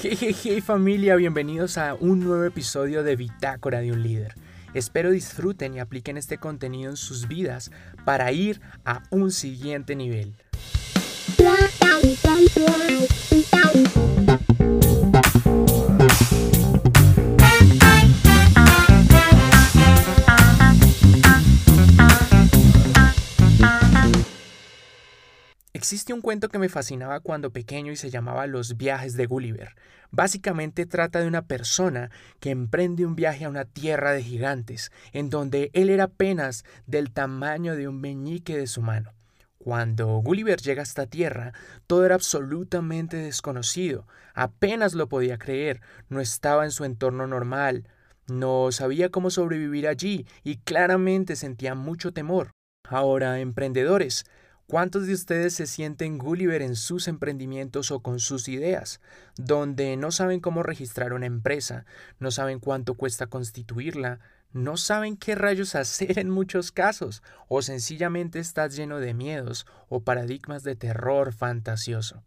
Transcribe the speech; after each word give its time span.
Jejeje 0.00 0.60
familia, 0.60 1.16
bienvenidos 1.16 1.76
a 1.76 1.94
un 1.94 2.20
nuevo 2.20 2.44
episodio 2.44 3.02
de 3.02 3.16
Bitácora 3.16 3.80
de 3.80 3.90
un 3.90 4.04
líder. 4.04 4.36
Espero 4.72 5.10
disfruten 5.10 5.74
y 5.74 5.80
apliquen 5.80 6.16
este 6.16 6.38
contenido 6.38 6.88
en 6.88 6.96
sus 6.96 7.26
vidas 7.26 7.72
para 8.04 8.30
ir 8.30 8.60
a 8.84 9.02
un 9.10 9.32
siguiente 9.32 9.96
nivel. 9.96 10.36
Existe 25.88 26.12
un 26.12 26.20
cuento 26.20 26.50
que 26.50 26.58
me 26.58 26.68
fascinaba 26.68 27.20
cuando 27.20 27.50
pequeño 27.50 27.90
y 27.90 27.96
se 27.96 28.10
llamaba 28.10 28.46
Los 28.46 28.76
viajes 28.76 29.16
de 29.16 29.24
Gulliver. 29.24 29.74
Básicamente 30.10 30.84
trata 30.84 31.18
de 31.18 31.26
una 31.26 31.46
persona 31.46 32.10
que 32.40 32.50
emprende 32.50 33.06
un 33.06 33.16
viaje 33.16 33.46
a 33.46 33.48
una 33.48 33.64
tierra 33.64 34.12
de 34.12 34.22
gigantes, 34.22 34.92
en 35.14 35.30
donde 35.30 35.70
él 35.72 35.88
era 35.88 36.04
apenas 36.04 36.66
del 36.86 37.10
tamaño 37.10 37.74
de 37.74 37.88
un 37.88 38.02
meñique 38.02 38.54
de 38.54 38.66
su 38.66 38.82
mano. 38.82 39.14
Cuando 39.56 40.08
Gulliver 40.18 40.60
llega 40.60 40.82
a 40.82 40.84
esta 40.84 41.06
tierra, 41.06 41.54
todo 41.86 42.04
era 42.04 42.16
absolutamente 42.16 43.16
desconocido, 43.16 44.06
apenas 44.34 44.92
lo 44.92 45.08
podía 45.08 45.38
creer, 45.38 45.80
no 46.10 46.20
estaba 46.20 46.66
en 46.66 46.70
su 46.70 46.84
entorno 46.84 47.26
normal, 47.26 47.88
no 48.26 48.72
sabía 48.72 49.08
cómo 49.08 49.30
sobrevivir 49.30 49.88
allí 49.88 50.26
y 50.44 50.58
claramente 50.58 51.34
sentía 51.34 51.74
mucho 51.74 52.12
temor. 52.12 52.50
Ahora, 52.90 53.40
emprendedores, 53.40 54.26
¿Cuántos 54.70 55.06
de 55.06 55.14
ustedes 55.14 55.54
se 55.54 55.66
sienten 55.66 56.18
Gulliver 56.18 56.60
en 56.60 56.76
sus 56.76 57.08
emprendimientos 57.08 57.90
o 57.90 58.00
con 58.00 58.20
sus 58.20 58.48
ideas, 58.48 59.00
donde 59.38 59.96
no 59.96 60.10
saben 60.10 60.40
cómo 60.40 60.62
registrar 60.62 61.14
una 61.14 61.24
empresa, 61.24 61.86
no 62.18 62.30
saben 62.30 62.60
cuánto 62.60 62.92
cuesta 62.92 63.28
constituirla, 63.28 64.20
no 64.52 64.76
saben 64.76 65.16
qué 65.16 65.34
rayos 65.34 65.74
hacer 65.74 66.18
en 66.18 66.28
muchos 66.28 66.70
casos, 66.70 67.22
o 67.48 67.62
sencillamente 67.62 68.40
estás 68.40 68.76
lleno 68.76 69.00
de 69.00 69.14
miedos 69.14 69.66
o 69.88 70.00
paradigmas 70.00 70.64
de 70.64 70.76
terror 70.76 71.32
fantasioso? 71.32 72.22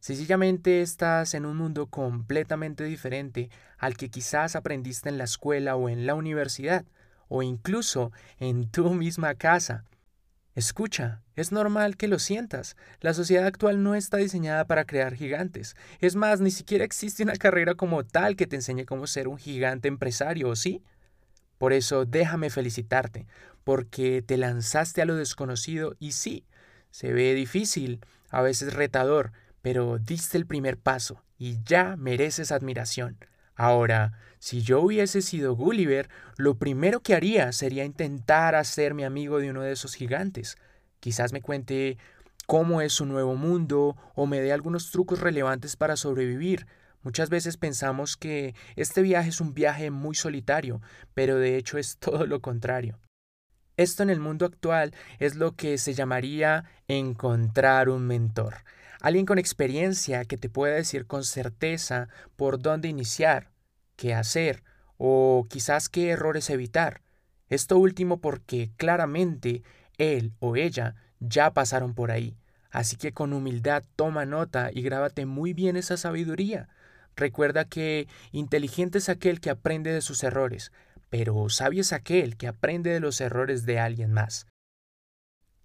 Sencillamente 0.00 0.80
estás 0.80 1.34
en 1.34 1.44
un 1.44 1.58
mundo 1.58 1.88
completamente 1.88 2.84
diferente 2.84 3.50
al 3.76 3.94
que 3.98 4.08
quizás 4.08 4.56
aprendiste 4.56 5.10
en 5.10 5.18
la 5.18 5.24
escuela 5.24 5.76
o 5.76 5.90
en 5.90 6.06
la 6.06 6.14
universidad, 6.14 6.86
o 7.28 7.42
incluso 7.42 8.10
en 8.38 8.70
tu 8.70 8.94
misma 8.94 9.34
casa 9.34 9.84
Escucha, 10.58 11.22
es 11.36 11.52
normal 11.52 11.96
que 11.96 12.08
lo 12.08 12.18
sientas. 12.18 12.74
La 13.00 13.14
sociedad 13.14 13.46
actual 13.46 13.84
no 13.84 13.94
está 13.94 14.16
diseñada 14.16 14.64
para 14.64 14.86
crear 14.86 15.14
gigantes. 15.14 15.76
Es 16.00 16.16
más, 16.16 16.40
ni 16.40 16.50
siquiera 16.50 16.84
existe 16.84 17.22
una 17.22 17.36
carrera 17.36 17.76
como 17.76 18.02
tal 18.02 18.34
que 18.34 18.48
te 18.48 18.56
enseñe 18.56 18.84
cómo 18.84 19.06
ser 19.06 19.28
un 19.28 19.38
gigante 19.38 19.86
empresario, 19.86 20.48
¿o 20.48 20.56
sí? 20.56 20.82
Por 21.58 21.72
eso 21.72 22.06
déjame 22.06 22.50
felicitarte, 22.50 23.28
porque 23.62 24.20
te 24.20 24.36
lanzaste 24.36 25.00
a 25.00 25.04
lo 25.04 25.14
desconocido 25.14 25.94
y 26.00 26.10
sí, 26.10 26.44
se 26.90 27.12
ve 27.12 27.34
difícil, 27.34 28.00
a 28.28 28.42
veces 28.42 28.74
retador, 28.74 29.30
pero 29.62 30.00
diste 30.00 30.38
el 30.38 30.46
primer 30.46 30.76
paso 30.76 31.22
y 31.38 31.62
ya 31.62 31.94
mereces 31.94 32.50
admiración. 32.50 33.16
Ahora, 33.58 34.12
si 34.38 34.62
yo 34.62 34.80
hubiese 34.80 35.20
sido 35.20 35.56
Gulliver, 35.56 36.08
lo 36.36 36.54
primero 36.58 37.00
que 37.00 37.16
haría 37.16 37.50
sería 37.50 37.84
intentar 37.84 38.54
hacerme 38.54 39.04
amigo 39.04 39.40
de 39.40 39.50
uno 39.50 39.62
de 39.62 39.72
esos 39.72 39.96
gigantes. 39.96 40.56
Quizás 41.00 41.32
me 41.32 41.42
cuente 41.42 41.98
cómo 42.46 42.80
es 42.80 42.92
su 42.92 43.04
nuevo 43.04 43.34
mundo 43.34 43.96
o 44.14 44.26
me 44.26 44.40
dé 44.40 44.52
algunos 44.52 44.92
trucos 44.92 45.18
relevantes 45.18 45.74
para 45.74 45.96
sobrevivir. 45.96 46.68
Muchas 47.02 47.30
veces 47.30 47.56
pensamos 47.56 48.16
que 48.16 48.54
este 48.76 49.02
viaje 49.02 49.30
es 49.30 49.40
un 49.40 49.54
viaje 49.54 49.90
muy 49.90 50.14
solitario, 50.14 50.80
pero 51.14 51.36
de 51.36 51.56
hecho 51.56 51.78
es 51.78 51.96
todo 51.98 52.26
lo 52.26 52.40
contrario. 52.40 53.00
Esto 53.76 54.04
en 54.04 54.10
el 54.10 54.20
mundo 54.20 54.46
actual 54.46 54.94
es 55.18 55.34
lo 55.34 55.56
que 55.56 55.78
se 55.78 55.94
llamaría 55.94 56.64
encontrar 56.86 57.88
un 57.88 58.06
mentor. 58.06 58.54
Alguien 59.00 59.26
con 59.26 59.38
experiencia 59.38 60.24
que 60.24 60.36
te 60.36 60.48
pueda 60.48 60.74
decir 60.74 61.06
con 61.06 61.24
certeza 61.24 62.08
por 62.36 62.60
dónde 62.60 62.88
iniciar, 62.88 63.50
qué 63.96 64.14
hacer 64.14 64.64
o 64.96 65.46
quizás 65.48 65.88
qué 65.88 66.10
errores 66.10 66.50
evitar. 66.50 67.02
Esto 67.48 67.78
último 67.78 68.20
porque 68.20 68.70
claramente 68.76 69.62
él 69.96 70.32
o 70.40 70.56
ella 70.56 70.96
ya 71.20 71.52
pasaron 71.52 71.94
por 71.94 72.10
ahí. 72.10 72.36
Así 72.70 72.96
que 72.96 73.12
con 73.12 73.32
humildad 73.32 73.84
toma 73.96 74.26
nota 74.26 74.70
y 74.72 74.82
grábate 74.82 75.26
muy 75.26 75.54
bien 75.54 75.76
esa 75.76 75.96
sabiduría. 75.96 76.68
Recuerda 77.16 77.64
que 77.64 78.08
inteligente 78.32 78.98
es 78.98 79.08
aquel 79.08 79.40
que 79.40 79.50
aprende 79.50 79.92
de 79.92 80.02
sus 80.02 80.22
errores, 80.22 80.72
pero 81.08 81.48
sabio 81.48 81.80
es 81.80 81.92
aquel 81.92 82.36
que 82.36 82.46
aprende 82.46 82.90
de 82.90 83.00
los 83.00 83.20
errores 83.20 83.64
de 83.64 83.78
alguien 83.78 84.12
más. 84.12 84.46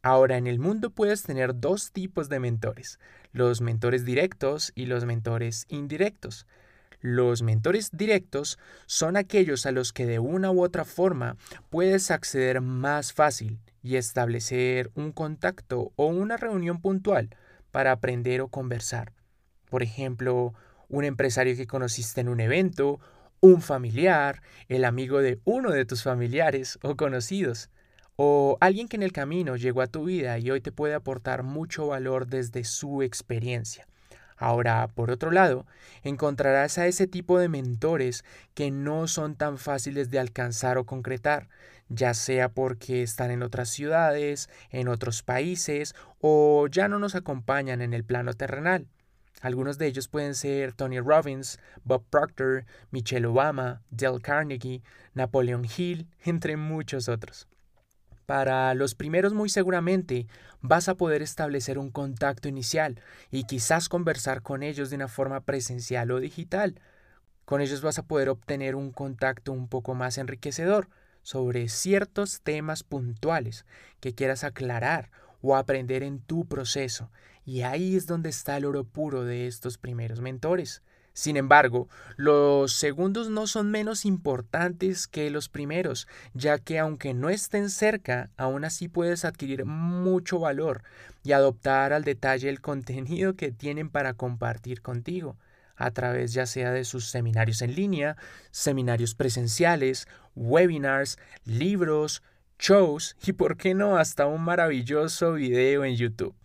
Ahora, 0.06 0.36
en 0.36 0.48
el 0.48 0.60
mundo 0.60 0.90
puedes 0.90 1.24
tener 1.24 1.62
dos 1.62 1.94
tipos 1.94 2.28
de 2.28 2.42
mentores, 2.42 3.00
los 3.32 3.62
mentores 3.62 4.04
directos 4.04 4.74
y 4.76 4.86
los 4.88 5.06
mentores 5.06 5.66
indirectos. 5.70 6.46
Los 7.00 7.42
mentores 7.42 7.90
directos 7.94 8.60
son 8.86 9.16
aquellos 9.16 9.66
a 9.66 9.72
los 9.72 9.94
que 9.94 10.06
de 10.06 10.20
una 10.20 10.52
u 10.52 10.62
otra 10.62 10.84
forma 10.84 11.38
puedes 11.70 12.12
acceder 12.12 12.60
más 12.60 13.14
fácil 13.14 13.60
y 13.82 13.96
establecer 13.96 14.92
un 14.94 15.14
contacto 15.14 15.94
o 15.96 16.08
una 16.08 16.36
reunión 16.36 16.82
puntual 16.82 17.30
para 17.72 17.94
aprender 17.94 18.42
o 18.42 18.50
conversar. 18.50 19.14
Por 19.70 19.84
ejemplo, 19.84 20.54
un 20.90 21.06
empresario 21.06 21.56
que 21.56 21.66
conociste 21.66 22.20
en 22.20 22.28
un 22.28 22.42
evento, 22.42 23.00
un 23.40 23.62
familiar, 23.62 24.42
el 24.68 24.84
amigo 24.84 25.22
de 25.22 25.40
uno 25.46 25.72
de 25.72 25.86
tus 25.86 26.04
familiares 26.04 26.78
o 26.82 26.98
conocidos 26.98 27.70
o 28.16 28.58
alguien 28.62 28.88
que 28.88 28.96
en 28.96 29.04
el 29.04 29.12
camino 29.12 29.56
llegó 29.56 29.82
a 29.82 29.88
tu 29.88 30.06
vida 30.06 30.38
y 30.40 30.52
hoy 30.52 30.62
te 30.62 30.72
puede 30.72 30.94
aportar 30.94 31.44
mucho 31.44 31.88
valor 31.88 32.28
desde 32.28 32.64
su 32.64 33.02
experiencia. 33.02 33.88
Ahora, 34.38 34.88
por 34.88 35.12
otro 35.12 35.32
lado, 35.32 35.66
encontrarás 36.04 36.78
a 36.78 36.88
ese 36.88 37.08
tipo 37.08 37.40
de 37.40 37.50
mentores 37.50 38.26
que 38.54 38.72
no 38.72 39.08
son 39.08 39.36
tan 39.36 39.58
fáciles 39.58 40.10
de 40.10 40.20
alcanzar 40.20 40.78
o 40.78 40.86
concretar, 40.86 41.48
ya 41.90 42.14
sea 42.14 42.50
porque 42.50 43.04
están 43.04 43.32
en 43.32 43.44
otras 43.44 43.70
ciudades, 43.70 44.50
en 44.70 44.88
otros 44.88 45.24
países 45.24 45.96
o 46.20 46.68
ya 46.68 46.88
no 46.88 47.00
nos 47.00 47.16
acompañan 47.16 47.82
en 47.82 47.94
el 47.94 48.04
plano 48.04 48.34
terrenal. 48.34 48.88
Algunos 49.42 49.78
de 49.78 49.88
ellos 49.88 50.08
pueden 50.08 50.36
ser 50.36 50.74
Tony 50.74 51.00
Robbins, 51.00 51.60
Bob 51.84 52.04
Proctor, 52.10 52.66
Michelle 52.92 53.28
Obama, 53.28 53.82
Dale 53.92 54.22
Carnegie, 54.22 54.82
Napoleon 55.14 55.66
Hill, 55.66 56.08
entre 56.24 56.56
muchos 56.58 57.10
otros. 57.10 57.48
Para 58.34 58.74
los 58.74 58.96
primeros 58.96 59.32
muy 59.36 59.48
seguramente 59.48 60.26
vas 60.60 60.90
a 60.90 60.96
poder 60.96 61.22
establecer 61.22 61.78
un 61.78 61.92
contacto 61.92 62.48
inicial 62.48 63.00
y 63.30 63.44
quizás 63.44 63.90
conversar 63.90 64.42
con 64.42 64.64
ellos 64.64 64.90
de 64.90 64.96
una 64.96 65.08
forma 65.08 65.42
presencial 65.42 66.10
o 66.10 66.20
digital. 66.20 66.82
Con 67.46 67.62
ellos 67.62 67.84
vas 67.84 68.00
a 68.00 68.08
poder 68.08 68.30
obtener 68.30 68.74
un 68.74 68.92
contacto 68.92 69.52
un 69.52 69.68
poco 69.68 69.94
más 69.94 70.18
enriquecedor 70.18 70.90
sobre 71.22 71.70
ciertos 71.70 72.42
temas 72.42 72.82
puntuales 72.82 73.68
que 74.00 74.16
quieras 74.16 74.44
aclarar 74.44 75.12
o 75.44 75.56
aprender 75.56 76.02
en 76.02 76.20
tu 76.20 76.48
proceso. 76.48 77.12
Y 77.46 77.62
ahí 77.62 77.96
es 77.96 78.08
donde 78.08 78.30
está 78.30 78.58
el 78.58 78.66
oro 78.66 78.84
puro 78.84 79.26
de 79.26 79.46
estos 79.46 79.78
primeros 79.78 80.22
mentores. 80.22 80.82
Sin 81.14 81.38
embargo, 81.38 81.88
los 82.16 82.74
segundos 82.74 83.30
no 83.30 83.46
son 83.46 83.70
menos 83.70 84.04
importantes 84.04 85.08
que 85.08 85.30
los 85.30 85.48
primeros, 85.48 86.08
ya 86.34 86.58
que 86.58 86.80
aunque 86.80 87.14
no 87.14 87.30
estén 87.30 87.70
cerca, 87.70 88.32
aún 88.36 88.66
así 88.66 88.88
puedes 88.88 89.24
adquirir 89.24 89.66
mucho 89.66 90.40
valor 90.40 90.82
y 91.24 91.34
adoptar 91.34 91.94
al 91.94 92.04
detalle 92.04 92.50
el 92.50 92.62
contenido 92.62 93.36
que 93.36 93.52
tienen 93.52 93.90
para 93.90 94.16
compartir 94.16 94.82
contigo, 94.82 95.38
a 95.76 95.92
través 95.92 96.34
ya 96.34 96.48
sea 96.48 96.72
de 96.72 96.84
sus 96.84 97.10
seminarios 97.10 97.62
en 97.62 97.76
línea, 97.76 98.18
seminarios 98.50 99.14
presenciales, 99.14 100.08
webinars, 100.36 101.20
libros, 101.46 102.24
shows 102.58 103.16
y, 103.24 103.34
por 103.34 103.58
qué 103.58 103.76
no, 103.76 103.98
hasta 103.98 104.26
un 104.26 104.42
maravilloso 104.42 105.34
video 105.34 105.86
en 105.86 105.96
YouTube. 105.96 106.36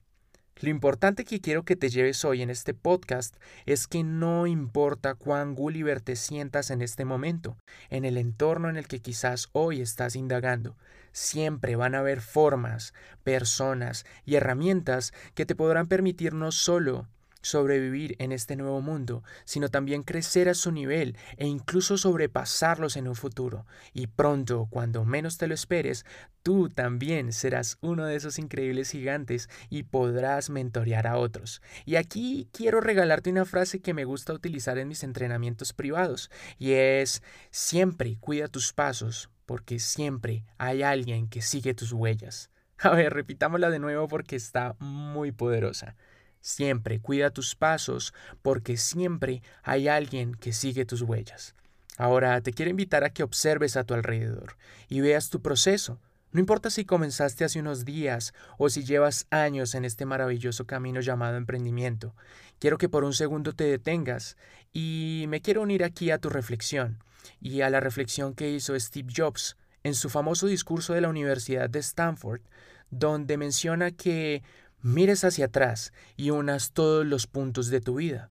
Lo 0.61 0.71
importante 0.71 1.25
que 1.25 1.41
quiero 1.41 1.65
que 1.65 1.77
te 1.77 1.89
lleves 1.89 2.25
hoy 2.25 2.43
en 2.43 2.51
este 2.51 2.75
podcast 2.75 3.37
es 3.65 3.87
que 3.87 4.03
no 4.03 4.49
importa 4.49 5.15
cuán 5.15 5.55
Gulliver 5.55 6.01
te 6.01 6.17
sientas 6.17 6.71
en 6.71 6.83
este 6.83 7.05
momento, 7.05 7.57
en 7.91 8.05
el 8.05 8.17
entorno 8.17 8.69
en 8.69 8.77
el 8.77 8.89
que 8.89 9.01
quizás 9.01 9.51
hoy 9.53 9.81
estás 9.81 10.17
indagando, 10.17 10.77
siempre 11.13 11.77
van 11.77 11.95
a 11.95 12.01
haber 12.01 12.21
formas, 12.21 12.93
personas 13.23 14.05
y 14.25 14.35
herramientas 14.35 15.13
que 15.35 15.47
te 15.47 15.55
podrán 15.55 15.87
permitir 15.87 16.35
no 16.35 16.51
solo 16.51 17.07
sobrevivir 17.49 18.17
en 18.19 18.33
este 18.33 18.57
nuevo 18.57 18.81
mundo, 18.81 19.23
sino 19.45 19.69
también 19.69 20.03
crecer 20.03 20.49
a 20.49 20.55
su 20.55 20.73
nivel 20.73 21.17
e 21.37 21.47
incluso 21.47 21.99
sobrepasarlos 21.99 22.97
en 22.97 23.09
un 23.09 23.15
futuro. 23.15 23.67
Y 23.93 24.07
pronto, 24.07 24.69
cuando 24.71 25.05
menos 25.05 25.39
te 25.39 25.47
lo 25.47 25.55
esperes, 25.55 26.05
tú 26.43 26.69
también 26.69 27.33
serás 27.33 27.79
uno 27.81 28.07
de 28.07 28.17
esos 28.17 28.39
increíbles 28.39 28.91
gigantes 28.91 29.49
y 29.69 29.85
podrás 29.85 30.51
mentorear 30.51 31.07
a 31.07 31.19
otros. 31.19 31.63
Y 31.85 31.97
aquí 31.97 32.49
quiero 32.53 32.81
regalarte 32.81 33.31
una 33.31 33.45
frase 33.45 33.81
que 33.81 33.95
me 33.95 34.05
gusta 34.05 34.33
utilizar 34.33 34.79
en 34.79 34.89
mis 34.89 35.03
entrenamientos 35.03 35.73
privados, 35.73 36.31
y 36.59 36.73
es 36.73 37.23
siempre 37.51 38.17
cuida 38.21 38.49
tus 38.49 38.73
pasos, 38.73 39.31
porque 39.47 39.79
siempre 39.79 40.45
hay 40.59 40.83
alguien 40.83 41.29
que 41.29 41.43
sigue 41.43 41.75
tus 41.75 41.93
huellas. 41.93 42.51
A 42.79 42.91
ver, 42.91 43.13
repitámosla 43.13 43.71
de 43.71 43.79
nuevo 43.79 44.07
porque 44.09 44.37
está 44.37 44.77
muy 44.79 45.33
poderosa. 45.33 45.97
Siempre 46.41 47.01
cuida 47.01 47.31
tus 47.31 47.55
pasos 47.55 48.15
porque 48.43 48.77
siempre 48.77 49.43
hay 49.63 49.89
alguien 49.89 50.35
que 50.35 50.53
sigue 50.53 50.85
tus 50.85 51.03
huellas. 51.03 51.55
Ahora 51.97 52.41
te 52.41 52.53
quiero 52.53 52.71
invitar 52.71 53.03
a 53.05 53.11
que 53.11 53.25
observes 53.25 53.77
a 53.77 53.85
tu 53.85 53.95
alrededor 53.95 54.57
y 54.89 55.01
veas 55.01 55.31
tu 55.31 55.43
proceso. 55.43 55.99
No 56.31 56.41
importa 56.41 56.71
si 56.71 56.85
comenzaste 56.85 57.45
hace 57.45 57.59
unos 57.59 57.85
días 57.85 58.35
o 58.59 58.69
si 58.69 58.85
llevas 58.85 59.27
años 59.31 59.75
en 59.75 59.85
este 59.85 60.05
maravilloso 60.05 60.67
camino 60.67 61.01
llamado 61.01 61.37
emprendimiento. 61.37 62.15
Quiero 62.59 62.79
que 62.79 62.89
por 62.89 63.05
un 63.05 63.15
segundo 63.15 63.53
te 63.53 63.65
detengas 63.65 64.37
y 64.73 65.25
me 65.29 65.41
quiero 65.41 65.63
unir 65.63 65.83
aquí 65.83 66.11
a 66.11 66.19
tu 66.19 66.29
reflexión 66.29 67.03
y 67.41 67.63
a 67.63 67.71
la 67.71 67.81
reflexión 67.81 68.35
que 68.35 68.51
hizo 68.51 68.79
Steve 68.79 69.13
Jobs 69.15 69.57
en 69.83 69.95
su 69.95 70.11
famoso 70.11 70.47
discurso 70.47 70.93
de 70.93 71.01
la 71.01 71.09
Universidad 71.09 71.71
de 71.71 71.79
Stanford, 71.79 72.43
donde 72.91 73.37
menciona 73.37 73.91
que 73.91 74.43
mires 74.83 75.25
hacia 75.25 75.47
atrás 75.47 75.93
y 76.17 76.31
unas 76.31 76.73
todos 76.73 77.07
los 77.07 77.27
puntos 77.27 77.69
de 77.69 77.81
tu 77.81 77.97
vida. 77.97 78.31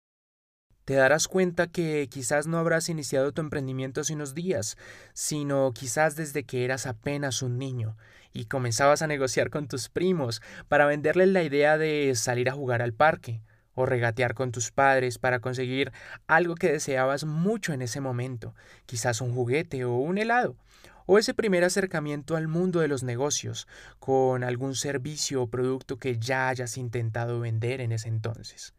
Te 0.85 0.93
darás 0.93 1.27
cuenta 1.27 1.65
que 1.65 2.07
quizás 2.11 2.45
no 2.45 2.59
habrás 2.59 2.89
iniciado 2.89 3.31
tu 3.31 3.41
emprendimiento 3.41 4.01
hace 4.01 4.13
unos 4.13 4.35
días, 4.35 4.77
sino 5.13 5.71
quizás 5.73 6.15
desde 6.15 6.43
que 6.43 6.63
eras 6.63 6.85
apenas 6.85 7.41
un 7.41 7.57
niño 7.57 7.97
y 8.33 8.45
comenzabas 8.45 9.01
a 9.01 9.07
negociar 9.07 9.49
con 9.49 9.67
tus 9.67 9.89
primos 9.89 10.43
para 10.67 10.85
venderles 10.85 11.29
la 11.29 11.41
idea 11.41 11.79
de 11.79 12.13
salir 12.15 12.49
a 12.49 12.53
jugar 12.53 12.83
al 12.83 12.93
parque 12.93 13.41
o 13.73 13.87
regatear 13.87 14.35
con 14.35 14.51
tus 14.51 14.71
padres 14.71 15.17
para 15.17 15.39
conseguir 15.39 15.91
algo 16.27 16.53
que 16.53 16.71
deseabas 16.71 17.25
mucho 17.25 17.73
en 17.73 17.81
ese 17.81 17.99
momento, 17.99 18.53
quizás 18.85 19.21
un 19.21 19.33
juguete 19.33 19.85
o 19.85 19.95
un 19.95 20.19
helado, 20.19 20.55
o 21.05 21.17
ese 21.19 21.33
primer 21.33 21.63
acercamiento 21.63 22.35
al 22.35 22.47
mundo 22.47 22.79
de 22.79 22.87
los 22.87 23.03
negocios 23.03 23.67
con 23.99 24.43
algún 24.43 24.75
servicio 24.75 25.43
o 25.43 25.47
producto 25.47 25.97
que 25.97 26.17
ya 26.17 26.49
hayas 26.49 26.77
intentado 26.77 27.39
vender 27.39 27.81
en 27.81 27.91
ese 27.91 28.09
entonces. 28.09 28.73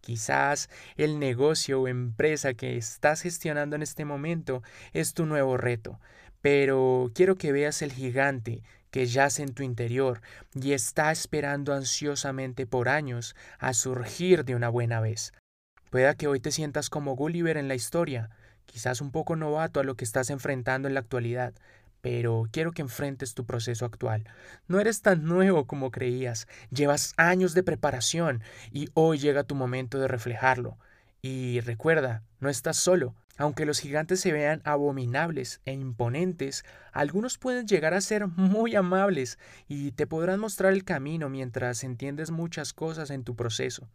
Quizás 0.00 0.68
el 0.96 1.18
negocio 1.18 1.82
o 1.82 1.88
empresa 1.88 2.54
que 2.54 2.76
estás 2.76 3.22
gestionando 3.22 3.76
en 3.76 3.82
este 3.82 4.04
momento 4.04 4.62
es 4.92 5.14
tu 5.14 5.26
nuevo 5.26 5.56
reto, 5.56 6.00
pero 6.40 7.12
quiero 7.14 7.36
que 7.36 7.52
veas 7.52 7.82
el 7.82 7.92
gigante 7.92 8.62
que 8.90 9.06
yace 9.06 9.42
en 9.42 9.54
tu 9.54 9.62
interior 9.62 10.20
y 10.54 10.72
está 10.72 11.12
esperando 11.12 11.72
ansiosamente 11.72 12.66
por 12.66 12.88
años 12.88 13.34
a 13.58 13.74
surgir 13.74 14.44
de 14.44 14.54
una 14.54 14.68
buena 14.68 15.00
vez. 15.00 15.32
Pueda 15.90 16.14
que 16.14 16.26
hoy 16.26 16.40
te 16.40 16.50
sientas 16.50 16.90
como 16.90 17.16
Gulliver 17.16 17.56
en 17.56 17.68
la 17.68 17.74
historia, 17.74 18.30
quizás 18.72 19.02
un 19.02 19.10
poco 19.10 19.36
novato 19.36 19.80
a 19.80 19.84
lo 19.84 19.96
que 19.96 20.04
estás 20.04 20.30
enfrentando 20.30 20.88
en 20.88 20.94
la 20.94 21.00
actualidad, 21.00 21.52
pero 22.00 22.48
quiero 22.50 22.72
que 22.72 22.80
enfrentes 22.80 23.34
tu 23.34 23.44
proceso 23.44 23.84
actual. 23.84 24.24
No 24.66 24.80
eres 24.80 25.02
tan 25.02 25.24
nuevo 25.24 25.66
como 25.66 25.90
creías, 25.90 26.48
llevas 26.70 27.12
años 27.18 27.52
de 27.52 27.62
preparación 27.62 28.42
y 28.70 28.88
hoy 28.94 29.18
llega 29.18 29.44
tu 29.44 29.54
momento 29.54 29.98
de 29.98 30.08
reflejarlo. 30.08 30.78
Y 31.20 31.60
recuerda, 31.60 32.22
no 32.40 32.48
estás 32.48 32.78
solo. 32.78 33.14
Aunque 33.36 33.66
los 33.66 33.78
gigantes 33.78 34.20
se 34.20 34.32
vean 34.32 34.62
abominables 34.64 35.60
e 35.64 35.72
imponentes, 35.72 36.64
algunos 36.92 37.38
pueden 37.38 37.66
llegar 37.66 37.94
a 37.94 38.00
ser 38.00 38.26
muy 38.26 38.74
amables 38.74 39.38
y 39.68 39.92
te 39.92 40.06
podrán 40.06 40.40
mostrar 40.40 40.72
el 40.72 40.84
camino 40.84 41.28
mientras 41.28 41.84
entiendes 41.84 42.30
muchas 42.30 42.72
cosas 42.72 43.10
en 43.10 43.22
tu 43.22 43.36
proceso. 43.36 43.88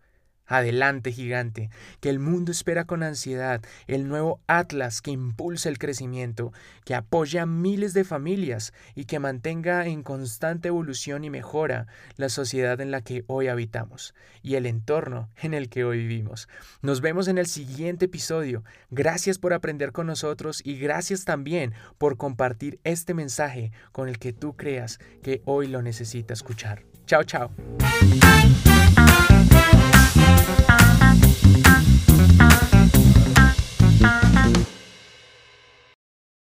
Adelante, 0.47 1.11
gigante, 1.11 1.69
que 1.99 2.09
el 2.09 2.19
mundo 2.19 2.51
espera 2.51 2.85
con 2.85 3.03
ansiedad 3.03 3.61
el 3.87 4.07
nuevo 4.07 4.39
Atlas 4.47 5.01
que 5.01 5.11
impulse 5.11 5.69
el 5.69 5.77
crecimiento, 5.77 6.53
que 6.85 6.95
apoya 6.95 7.43
a 7.43 7.45
miles 7.45 7.93
de 7.93 8.03
familias 8.03 8.73
y 8.95 9.05
que 9.05 9.19
mantenga 9.19 9.85
en 9.85 10.03
constante 10.03 10.69
evolución 10.69 11.23
y 11.23 11.29
mejora 11.29 11.87
la 12.15 12.29
sociedad 12.29 12.79
en 12.81 12.91
la 12.91 13.01
que 13.01 13.23
hoy 13.27 13.47
habitamos 13.47 14.15
y 14.41 14.55
el 14.55 14.65
entorno 14.65 15.29
en 15.41 15.53
el 15.53 15.69
que 15.69 15.83
hoy 15.83 15.99
vivimos. 15.99 16.47
Nos 16.81 17.01
vemos 17.01 17.27
en 17.27 17.37
el 17.37 17.47
siguiente 17.47 18.05
episodio. 18.05 18.63
Gracias 18.89 19.37
por 19.39 19.53
aprender 19.53 19.91
con 19.91 20.07
nosotros 20.07 20.61
y 20.63 20.77
gracias 20.77 21.25
también 21.25 21.73
por 21.97 22.17
compartir 22.17 22.79
este 22.83 23.13
mensaje 23.13 23.71
con 23.91 24.07
el 24.07 24.19
que 24.19 24.33
tú 24.33 24.55
creas 24.55 24.99
que 25.21 25.41
hoy 25.45 25.67
lo 25.67 25.81
necesita 25.81 26.33
escuchar. 26.33 26.83
Chao, 27.05 27.23
chao. 27.23 27.51